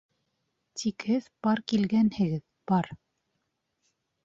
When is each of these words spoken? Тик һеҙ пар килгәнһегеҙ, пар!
Тик 0.81 1.05
һеҙ 1.09 1.27
пар 1.47 1.61
килгәнһегеҙ, 1.73 2.43
пар! 2.73 2.91